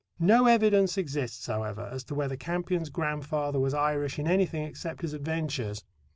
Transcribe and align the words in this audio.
No 0.19 0.47
evidence 0.47 0.97
exists, 0.97 1.45
however, 1.45 1.87
as 1.91 2.03
to 2.05 2.15
whether 2.15 2.35
Campion's 2.35 2.89
grandfather 2.89 3.59
was 3.59 3.75
Irish 3.75 4.17
in 4.17 4.25
anything 4.27 4.63
except 4.63 5.03
his 5.03 5.13
adventures. 5.13 5.83